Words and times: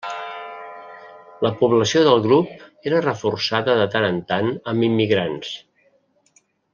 La 1.47 1.51
població 1.59 2.01
del 2.07 2.23
grup 2.25 2.89
era 2.93 3.03
reforçada 3.09 3.75
de 3.83 3.87
tant 3.97 4.09
en 4.11 4.17
tant 4.35 4.53
amb 4.73 4.87
immigrants. 4.93 5.53